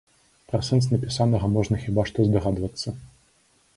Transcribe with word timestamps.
Пра 0.51 0.61
сэнс 0.69 0.87
напісанага 0.93 1.49
можна 1.57 1.81
хіба 1.85 2.07
што 2.11 2.19
здагадвацца. 2.31 2.89